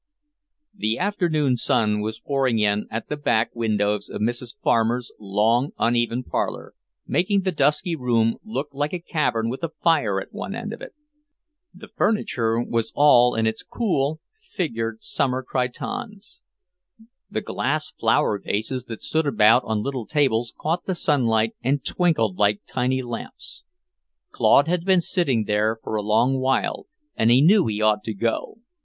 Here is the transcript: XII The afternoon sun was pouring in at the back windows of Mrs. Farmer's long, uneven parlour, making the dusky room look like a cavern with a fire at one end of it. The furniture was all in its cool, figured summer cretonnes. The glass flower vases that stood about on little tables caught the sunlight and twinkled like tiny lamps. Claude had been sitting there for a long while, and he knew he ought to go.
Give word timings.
XII 0.73 0.79
The 0.79 0.97
afternoon 0.97 1.57
sun 1.57 1.99
was 2.01 2.19
pouring 2.19 2.57
in 2.57 2.87
at 2.89 3.07
the 3.07 3.15
back 3.17 3.51
windows 3.55 4.09
of 4.09 4.19
Mrs. 4.19 4.55
Farmer's 4.63 5.11
long, 5.19 5.73
uneven 5.77 6.23
parlour, 6.23 6.73
making 7.05 7.41
the 7.41 7.51
dusky 7.51 7.95
room 7.95 8.37
look 8.43 8.69
like 8.73 8.93
a 8.93 8.99
cavern 8.99 9.47
with 9.47 9.61
a 9.63 9.69
fire 9.69 10.19
at 10.19 10.33
one 10.33 10.55
end 10.55 10.73
of 10.73 10.81
it. 10.81 10.95
The 11.71 11.87
furniture 11.87 12.59
was 12.59 12.91
all 12.95 13.35
in 13.35 13.45
its 13.45 13.61
cool, 13.61 14.19
figured 14.41 15.03
summer 15.03 15.43
cretonnes. 15.47 16.41
The 17.29 17.41
glass 17.41 17.91
flower 17.91 18.41
vases 18.43 18.85
that 18.85 19.03
stood 19.03 19.27
about 19.27 19.63
on 19.65 19.83
little 19.83 20.07
tables 20.07 20.51
caught 20.59 20.87
the 20.87 20.95
sunlight 20.95 21.53
and 21.63 21.85
twinkled 21.85 22.37
like 22.39 22.61
tiny 22.67 23.03
lamps. 23.03 23.61
Claude 24.31 24.67
had 24.67 24.83
been 24.83 25.01
sitting 25.01 25.43
there 25.43 25.77
for 25.83 25.93
a 25.95 26.01
long 26.01 26.39
while, 26.39 26.87
and 27.15 27.29
he 27.29 27.39
knew 27.39 27.67
he 27.67 27.83
ought 27.83 28.03
to 28.05 28.15
go. 28.15 28.57